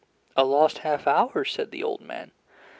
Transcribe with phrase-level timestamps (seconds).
[0.35, 2.31] "A lost half hour?" said the old man.